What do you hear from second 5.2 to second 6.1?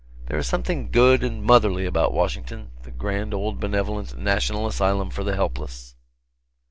the Helpless.